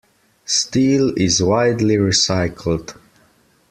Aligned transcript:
Steel 0.45 1.13
is 1.15 1.43
widely 1.43 1.97
recycled. 1.97 2.95